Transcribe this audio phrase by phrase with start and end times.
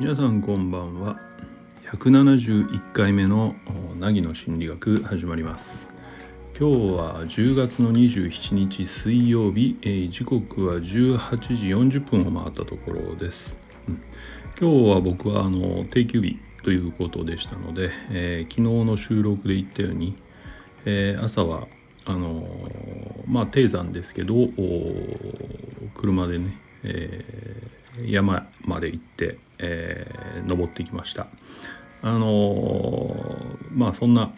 [0.00, 1.20] 皆さんこんばんは。
[1.92, 3.54] 171回目の
[4.00, 5.86] 凪の心理学始まります。
[6.58, 13.52] 今日は10月の27日水曜日、え、時刻は18時40分を回ったところです、
[13.88, 14.00] うん、
[14.58, 20.16] 今日は僕はあの定休日ということでしたので、えー、昨日の収録で言ったように、
[20.86, 21.66] えー、朝は
[22.06, 22.46] あの
[23.26, 24.34] まあ低山ですけど
[25.94, 27.24] 車でね、え
[28.06, 31.26] 山まで行ってえー、登ってきました。
[32.02, 34.30] あのー、まあそんな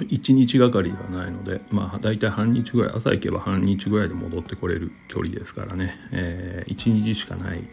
[0.00, 7.64] 1日がかりではないのでまあ大体半日ぐらい朝行けば半日ぐらいで戻ってこれる距離ですからね、えー、1日しかない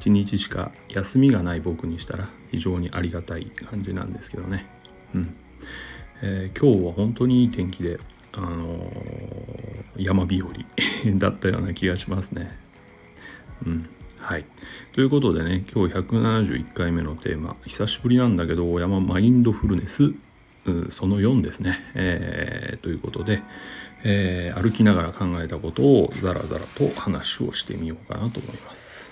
[0.00, 4.66] 1日しか休みがない僕にしたら非常にありがたい感じなんですけどね。
[5.14, 5.34] うん、
[6.22, 7.98] えー、今日は本当にいい天気で
[8.38, 8.92] あの、
[9.96, 10.48] 山日和
[11.18, 12.56] だったような気がしますね
[13.66, 13.88] うん
[14.20, 14.44] はい。
[14.92, 20.12] ということでね、今日171回目のテーマ、久しぶりなんだけど、山マインドフルネス、
[20.92, 21.78] その4ですね。
[21.94, 23.40] えー、ということで、
[24.04, 29.08] えー、歩きながら考えたことをザラザラと話をしてみようかなと思います。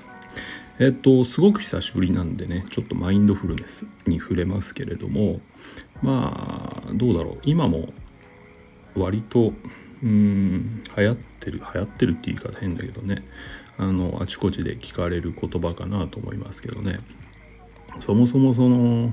[0.78, 5.40] えっと、すごく久しぶりなんでね、ちょっとマインドフルネスに触れますけれども、
[6.02, 7.38] まあ、どうだろう。
[7.44, 7.88] 今も
[9.00, 9.52] 割と、
[10.02, 13.22] うん、流行ってる、流行ってるって言い方変だけどね、
[13.78, 16.98] あのあちこちで聞かれる言葉かなと思いますけどね。
[18.04, 19.12] そもそもその、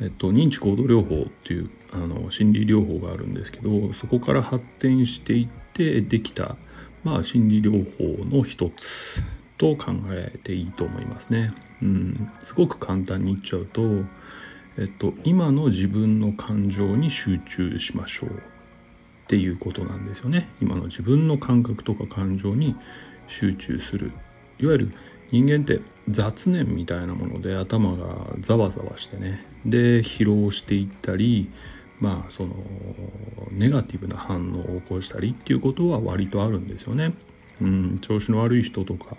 [0.00, 6.56] えっと、認知行動療法っていうあの心理療法があるんですけどそこから発展していってできた、
[7.04, 9.22] まあ、心理療法の一つ
[9.58, 11.52] と考えていいと思いますね。
[11.82, 13.82] うん、すごく簡単に言っちゃうと、
[14.78, 18.55] えっと、今の自分の感情に集中しましょう。
[19.26, 20.48] っていうことなんですよね。
[20.62, 22.76] 今の自分の感覚とか感情に
[23.28, 24.12] 集中する
[24.60, 24.92] いわゆる
[25.30, 28.06] 人間って雑念みたいなもので頭が
[28.40, 31.50] ざわざわしてねで疲労していったり
[32.00, 32.54] まあその
[33.50, 37.12] ネガティブな反応を起こしたりっていうことは割とあるんですよね。
[37.60, 39.16] うん、調子の悪い人とか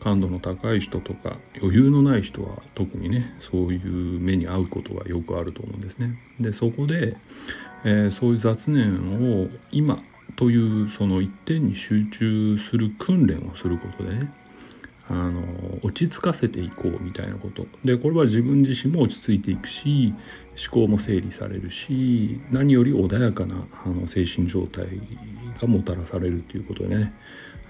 [0.00, 6.16] 感度の高い人とか余裕のない人は特にねそういう目に遭うことがよくあると思うんですね。
[6.40, 7.16] でそこで、
[7.84, 10.02] えー、そういう雑念を今
[10.36, 14.32] というその一点に集中する訓練をすることでね
[15.08, 15.42] あの
[15.82, 17.66] 落ち着かせていこうみたいなこと。
[17.84, 20.14] でこれは自分自身も落ち着いていくし
[20.72, 24.86] 思考も整理されるし何より穏やかなあの精神状態
[25.60, 27.12] がもたらされるということでね。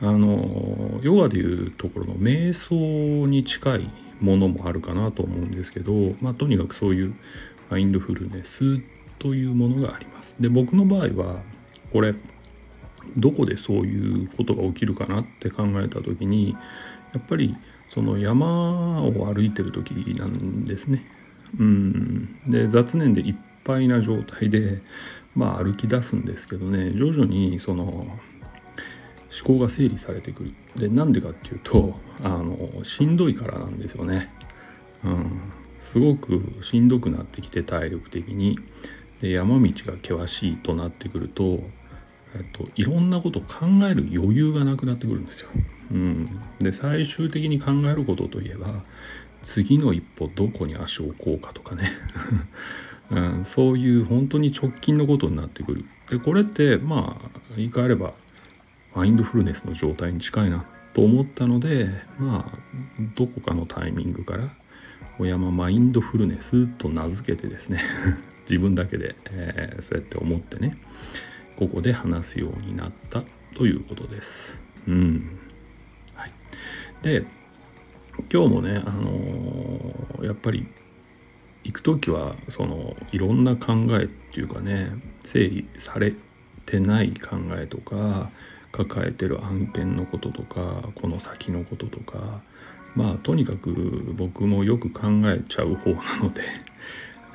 [0.01, 7.15] あのヨガでいうところの瞑想に近いものもあるかなと思うんですけど、まあ、とにかくそういう
[7.71, 10.37] マインドフルネスっというものがあります。
[10.41, 11.41] で僕の場合は
[11.93, 12.15] これ
[13.17, 16.57] どこでそういうことが起きるかなって考えた時に
[17.13, 17.55] やっぱり
[17.93, 21.05] その山を歩いてる時なんですね。
[21.59, 24.81] うん、で雑念でいっぱいな状態で、
[25.37, 28.19] まあ、歩き出すんですけどね徐々にその思
[29.45, 30.53] 考が整理されてくる。
[30.77, 31.95] でなんでかっていうと
[32.25, 34.29] あのしんどいからなんですよね。
[35.05, 35.41] うん、
[35.83, 38.59] すごくしんどくなってきて体力的に
[39.25, 41.61] で山道が険しいとなってくると
[42.37, 45.51] えっと、いろんなことを考える余裕がなくなってくるんですよ。
[45.93, 48.67] うん、で最終的に考えることといえば
[49.45, 51.93] 次の一歩どこに足を置こうかとかね、
[53.13, 55.85] うん、そういう本当に直近のことになってくる。
[56.11, 58.13] でこれってまあ言い換えれば
[58.97, 62.59] マインドフルネスの状態に近いなと思ったのでまあ
[63.15, 64.49] どこかのタイミングから
[65.19, 67.81] 小山マインドフルネスと名付けてですね
[68.49, 70.77] 自分だけで、えー、そうやって思ってね
[71.57, 73.23] ここで話すようになった
[73.57, 74.59] ということです。
[74.89, 75.39] うん。
[76.15, 76.33] はい。
[77.03, 77.25] で、
[78.33, 80.67] 今日もね、あのー、やっぱり
[81.65, 84.89] 行く時はそのいろんな考えっていうかね
[85.25, 86.13] 整理され
[86.67, 88.31] てない考えとか
[88.71, 92.41] 抱えてる案件のこととかこの先のこととか
[92.95, 96.43] まあとにかく僕もよく考えちゃう方なので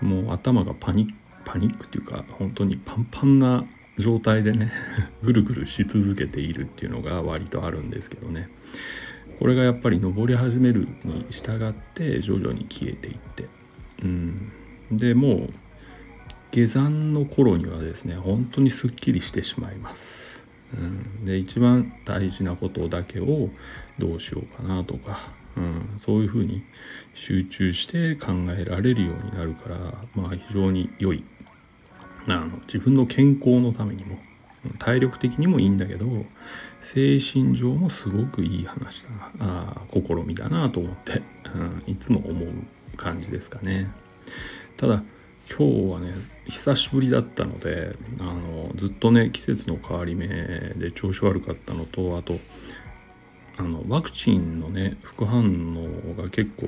[0.02, 1.14] もう頭がパニック
[1.46, 3.66] パニックっていうか本当にパンパンな
[3.98, 4.72] 状態でね
[5.24, 8.50] ぐるぐるし続けているっていうのが割とあるんですけどね。
[9.40, 13.46] これがやっぱり登り始めるに従って徐々に消えていって。
[14.04, 14.52] うん。
[14.92, 15.54] でもう
[16.52, 20.42] 下山の頃にはですね本当にすっきりしてしまいます、
[20.76, 23.50] うん、で一番大事なことだけを
[24.00, 26.64] どうしようかなとか、うん、そういうふうに
[27.20, 29.76] 集中して考えられるようになるから
[30.16, 31.24] まあ非常に良い。
[32.28, 34.18] あの自分の健康のためにも、
[34.78, 36.06] 体力的にもいいんだけど
[36.82, 39.10] 精神上もすごくいい話だ
[39.46, 41.22] なあ試みだなと思って、
[41.88, 43.88] うん、いつも思う感じですかね。
[44.78, 45.04] ただ
[45.50, 46.14] 今日はね
[46.46, 52.40] 久しぶりだったのであのずっとね季節の変わり目で調子悪かったのとあと
[53.60, 56.68] あのワクチンのね副反応が結構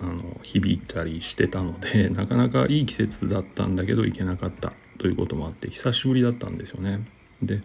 [0.00, 7.00] あの響いたりしてたので なかなかいい季節だったんだけど行けなかったということもあって久しぶりだったんですよね。
[7.42, 7.60] で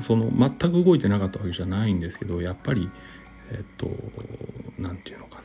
[0.00, 2.88] その全く動いてなかったわけじゃないんですけどやっぱり
[3.52, 3.90] えっと
[4.78, 5.42] 何て言うのかな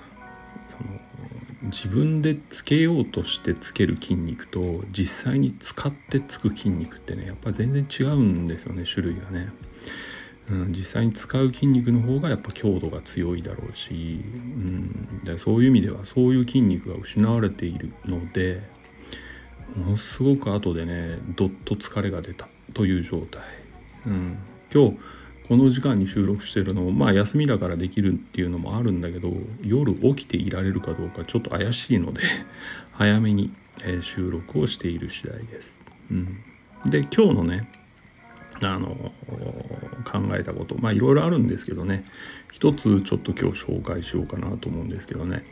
[0.77, 9.49] その自分でつけようとしてつける筋肉と実際に使ってつく筋肉ってねやっぱ全然違うんですよね種類がね。
[10.53, 18.61] うん、実際に使う筋肉の方がやっぱ強度が強いだろうし、うん、でそういう意味ではそういう筋肉が失われているので
[19.75, 23.41] ものすごく後でねどっと疲れが出たという状態、
[24.05, 24.37] うん、
[24.73, 24.99] 今日
[25.47, 29.29] この時間に収録してるのもまあ休みだからできるっていうのもあるんだけど
[29.63, 32.21] 夜起きていられるかどうかちょっと怪しいので
[32.93, 33.51] 早めに、
[34.01, 35.79] 収録をしている次第です。
[36.11, 36.27] うん、
[36.91, 37.67] で今日のね
[38.61, 38.87] あの
[40.05, 42.05] 考えたことまあいろいろあるんですけどね。
[42.51, 45.43] 一つちょっと今日紹介しようかなと思うんですけどね。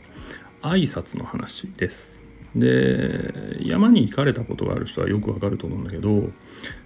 [0.62, 2.22] 挨拶の話です。
[2.54, 6.28] で山に行かれたことがある人はよくわかると思うんだけど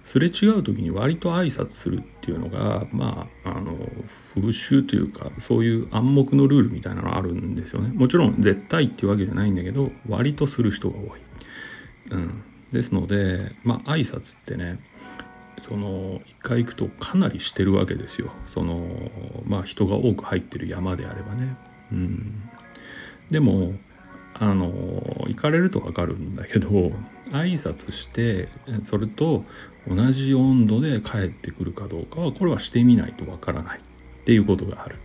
[0.05, 3.77] すれ違う時に割と挨拶するっていうのがまああの
[4.33, 7.91] 風習というかそういう暗黙のルールみたいなのあるんですよね。
[7.93, 11.19] もちろん絶対っていうわけじゃないんだけど割とする人が多い、
[12.11, 14.79] うん、ですのでまあ挨拶ってね
[15.59, 18.31] その一回行くとかなりしてるわけですよ。
[18.53, 18.85] その
[19.47, 21.55] まあ人が多く入ってる山であればね。
[21.91, 22.41] うん。
[23.31, 23.73] でも
[24.33, 24.71] あの
[25.27, 26.69] 行かれると分かるんだけど
[27.31, 28.47] 挨拶して
[28.83, 29.43] それと
[29.87, 33.79] 同じ温度で帰ってくるかどうかはこれはしてみないと分からない。
[33.79, 34.97] っていうことがある。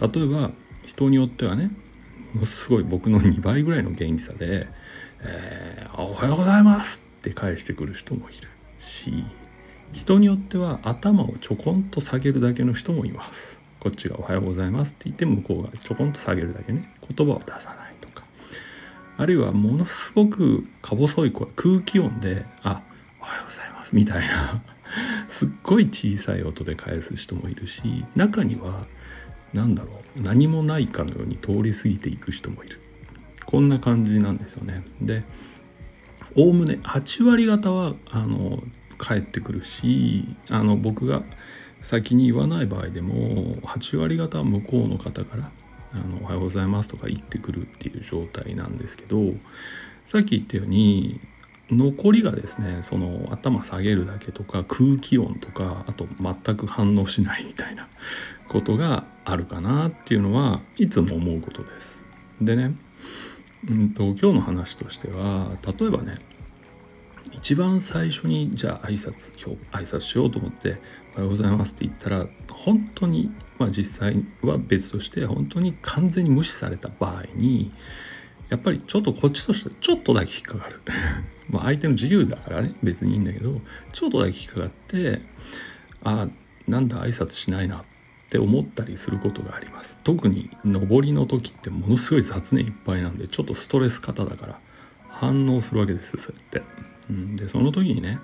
[0.00, 0.50] 例えば
[0.86, 1.70] 人によってはね
[2.34, 4.68] ものすごい僕の2倍ぐらいの元気さで
[5.22, 8.48] 「えー、おはようございます」って返してくる人もいる
[8.80, 9.24] し
[9.94, 13.56] 人によっては頭をちょこんと下げるだけの人もいます。
[13.78, 16.90] こっちが「おはようございます」って言って向こうがちょこんと下げるだけね。
[17.08, 18.24] 言葉を出さないとか。
[19.16, 22.82] あるいはものすごくか細い声空気音で「あ
[23.20, 24.60] おはようございます」みたいな。
[25.30, 28.86] すっごい小さい音で返す人もいるし中には
[29.52, 30.20] 何だろう。
[30.22, 32.80] 何もないかのように通り過ぎていく人もいる。
[33.46, 34.82] こんな感じなんですよね。
[35.00, 35.24] で
[36.36, 38.62] おおむね8割方はあの
[38.96, 41.22] 返ってくるしあの僕が
[41.82, 45.50] 先に言わない場合でも8割方は向こうの方から
[45.92, 49.18] 「あのおはようございます」とか言ってくるっていう状態なんですけど
[50.06, 51.20] さっき言ったように
[51.70, 57.88] 残りがですねその頭下げるだけとか空気音とかあと全く反応しないみたいな
[58.48, 61.98] ことがあるかなっていうのはいつも思うことです。
[62.40, 62.74] でね、
[63.68, 66.16] うんと、今日の話としては例えばね
[67.36, 70.76] 一番最初にじゃあ挨拶今日挨拶しようと思って
[71.14, 77.70] 「おはようございます」って言ったら本当にまあ実際は別として本当に完全に無視された場合に
[78.50, 80.80] やっぱりちょっとこっちとしてちょっとだけ引っかかる
[81.50, 83.60] まあ相手の自由だからね別にいいんだけど
[83.92, 85.20] ちょっとだけ引っかかって
[86.02, 86.28] あ
[86.68, 87.84] なんだ挨拶しないなっ
[88.30, 94.58] て思ったりすることがあります特に上りの時ってものすごい雑念いっぱいなんでちょっとストレス型だから
[95.08, 96.93] 反応するわけですよそうやって。
[97.36, 98.18] でその時にね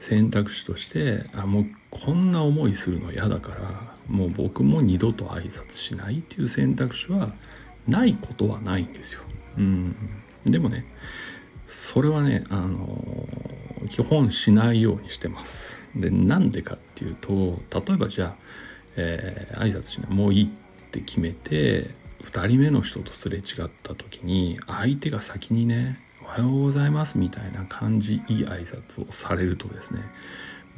[0.00, 7.32] 選択肢としてあもうこんな思いするの嫌だからもう僕も二度と挨拶しないっていう選択肢は
[7.86, 9.20] ないことはないんですよ。
[9.58, 9.94] うん、
[10.44, 10.84] でもね
[11.66, 12.88] それはねあの
[13.88, 15.78] 基本しないようにしてます。
[15.94, 18.34] でなんでかっていうと例えばじゃあ、
[18.96, 21.90] えー、挨拶しないもういいって決めて
[22.24, 23.44] 2人目の人とすれ違っ
[23.82, 25.98] た時に相手が先にね
[26.30, 30.00] はようございますみたいな感じいい挨拶をされるとですね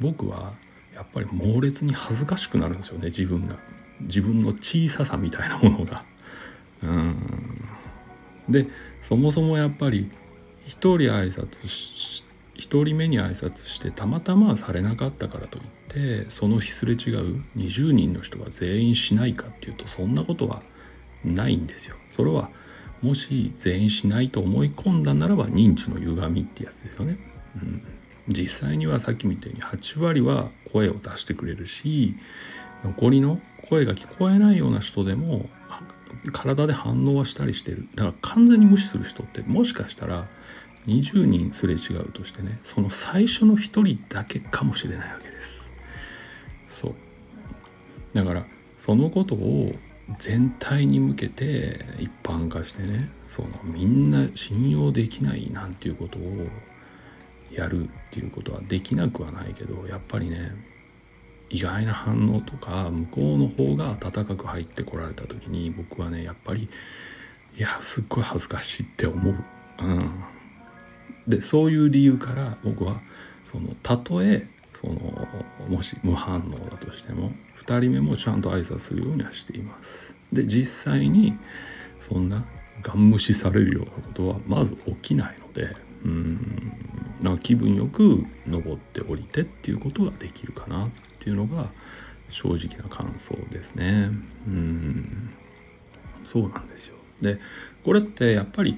[0.01, 0.51] 僕は
[0.95, 3.55] やっぱり猛烈に恥ずかしくなるんですよね自分が。
[4.01, 6.03] 自分の小ささみたいなものが。
[6.81, 7.15] うん。
[8.49, 8.65] で
[9.03, 10.09] そもそもやっぱり
[10.65, 12.23] 一人挨拶し
[12.55, 20.63] 一人目に挨拶してたまたまされなかったからといってその日すれ違う20人の人が全員しないかっていうとそんなことは
[21.23, 21.95] ないんですよ。
[22.09, 22.49] それは
[23.03, 27.17] もし全員しないと思い込んだならば認知の歪みってやつですよね。
[27.61, 27.81] うん、
[28.29, 32.15] 実際にはさっきみたいに8割は声を出してくれるし
[32.83, 35.45] 残りの声が聞こえないような人でも
[36.31, 40.25] 体で反応はしたりしてるだから完全に無視する人ってもしかしたら
[40.87, 45.69] 20人すれ違うとしてねその最初の1人だけかもしれないわけです。
[46.81, 46.93] そう
[48.13, 48.45] だから
[48.79, 49.73] そのことを
[50.19, 56.21] 全体に向けて一般化してねそのみんな信用できないなんていうことを
[57.51, 60.51] やるっていうことはできなくはないけどやっぱりね
[61.49, 66.67] 意外な反応とか向こうの方が温かく入ってこられた時に僕はねやっぱり
[67.57, 69.35] いやすっごい恥ずかしいって思う。
[69.79, 70.11] うん、
[71.27, 73.01] でそういう理由から僕は
[73.45, 74.47] そのたとえ
[74.79, 75.27] その
[75.69, 77.31] もし無反応だとしても
[77.65, 80.13] 2人目もちゃんと挨拶するようにはしています。
[80.33, 81.37] で実際に
[82.09, 82.43] そんな
[82.81, 85.75] ガン無視されるようなことはまず起きないので
[86.05, 86.73] うん
[87.21, 90.89] な気分よく登って降りてっていうことができるかなっ
[91.19, 91.67] ていうのが
[92.29, 94.09] 正直な感想ですね。
[94.47, 95.29] うん
[96.25, 96.95] そうなんですよ。
[97.21, 97.39] で
[97.85, 98.77] これってやっぱり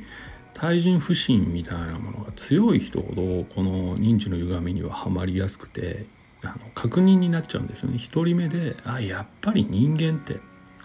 [0.56, 6.06] 対人不信みたいなものが強い人ほどこの認知の歪みにははまりやすくて
[6.44, 7.98] あの確認になっちゃうんですよね。
[7.98, 10.40] 一人目であやっぱり人間って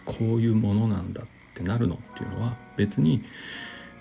[0.04, 3.22] こういうものなんだってなるのっていうのは別に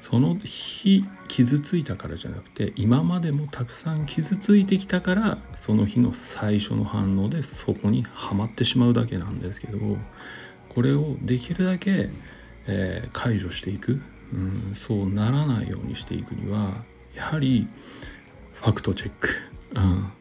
[0.01, 9.77] その日傷ついたからじゃなくて今までもたくさん傷ついてきたからその日の最初の反応でそこにはまってしまうだけなんですけど
[10.69, 12.09] これをできるだけ、
[12.67, 14.01] えー、解除していく、
[14.33, 16.73] うん、そうならないようにしていくには
[17.15, 17.67] やはり
[18.53, 19.29] ファクトチェック、
[19.75, 20.11] うん、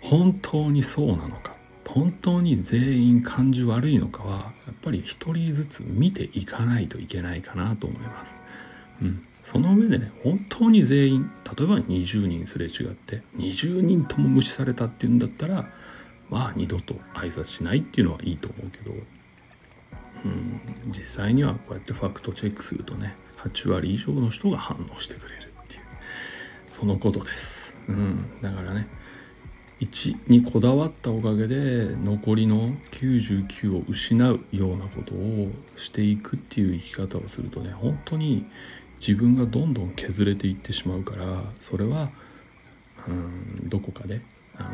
[0.00, 1.52] 本当にそうなのか
[1.86, 8.34] 本当に全員感じ悪いのかはやっぱり一人ずつ見ていかないといけないかなと思います。
[9.02, 15.66] うん、その上でね本当に全員例えば20人すれ違って20人とも無視されたっていうんだったら
[16.30, 18.92] まあ二度と挨拶しないっていうのはいいと思うけど、
[20.24, 20.60] うん、
[20.92, 23.14] 実際にはこうやってファクトチェックするとね
[23.44, 25.80] 8割以上の人が反応してくれるっていう
[26.70, 27.74] そのことです。
[27.88, 28.86] うん、だからね
[29.80, 38.46] 1にこだわったおかげで残りの99を失うようなことをしていくっていう生き方をするとね本当に
[39.00, 42.10] 自分がどんどん削れていってしまうからそれは
[43.08, 44.20] うんどこかで
[44.56, 44.68] あの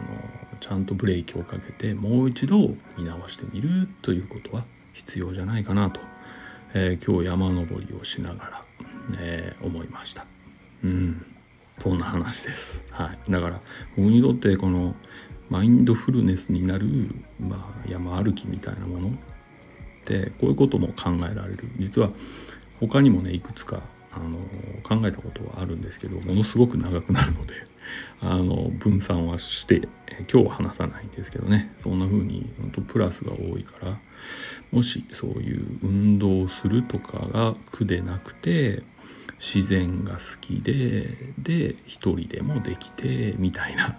[0.61, 2.59] ちゃんとブレーキをかけてもう一度
[2.99, 6.01] 見直してみるということは必要じゃないかなと、
[6.75, 8.63] えー、今日山登りをしながら、
[9.21, 10.25] えー、思いました。
[10.85, 11.25] うん
[11.81, 12.83] そんな話です。
[12.91, 13.61] はい、だから
[13.97, 14.95] 僕にとってこの
[15.49, 16.87] マインドフルネスになる、
[17.41, 19.11] まあ、山歩きみたいなものっ
[20.05, 22.11] てこういうことも考えられる実は
[22.81, 23.81] 他にもねいくつか
[24.13, 24.39] あの
[24.83, 27.55] 考えたことはあるんですけどものすごく長くなるので
[28.21, 29.89] あの分散はして
[30.33, 31.71] 今日は話さないんですけどね。
[31.83, 33.97] そんな風に本当プラスが多いから。
[34.73, 38.83] もしそういう運動をするとかが苦でなくて
[39.39, 41.07] 自然が好きで
[41.39, 43.97] で一人でもできてみたいな、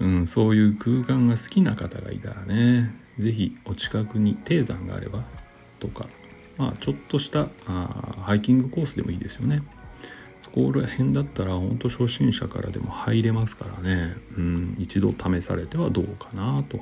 [0.00, 5.24] うん、そういう空間が好きな方がいたらね是非お近くに低山があれば
[5.80, 6.06] とか。
[6.56, 9.60] まあちょっとしたあハイキングコースでもいいですよね。
[10.54, 16.78] こら辺だったら本当初心者からでも入れますからね、うん、一度試されてはどうかなと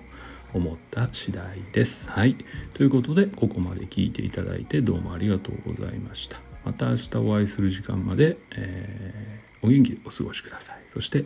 [0.52, 2.10] 思った次第です。
[2.10, 2.36] はい。
[2.74, 6.36] ということで、ここまで聞いていただいてどうもありがとうございました。
[6.66, 10.76] また明日お会いする時間まで、えー、お元気でお過ごしください。
[10.92, 11.24] そして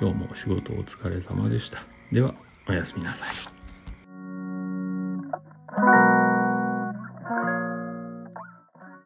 [0.00, 1.84] 今日も仕事お疲れ様でした。
[2.10, 2.34] では
[2.68, 3.55] おやすみなさい。